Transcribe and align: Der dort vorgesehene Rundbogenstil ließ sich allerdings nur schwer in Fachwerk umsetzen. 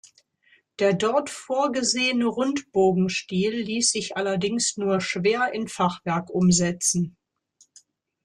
Der 0.79 0.93
dort 0.95 1.29
vorgesehene 1.29 2.25
Rundbogenstil 2.25 3.51
ließ 3.53 3.91
sich 3.91 4.17
allerdings 4.17 4.75
nur 4.75 4.99
schwer 4.99 5.53
in 5.53 5.67
Fachwerk 5.67 6.31
umsetzen. 6.31 7.15